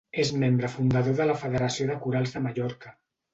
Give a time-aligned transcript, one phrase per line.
[0.21, 2.97] És membre fundador de la Federació de Corals de Mallorca.